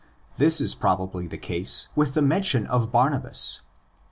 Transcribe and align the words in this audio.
This 0.37 0.59
is 0.59 0.73
probably 0.73 1.27
the 1.27 1.37
case 1.37 1.89
with 1.95 2.15
the 2.15 2.23
mention 2.23 2.65
of 2.65 2.91
Barnabas 2.91 3.61
(iv. 3.63 3.67